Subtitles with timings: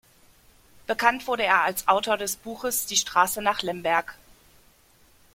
[0.87, 4.17] Bekannt wurde er als Autor des Buches "Die Straße nach Lemberg".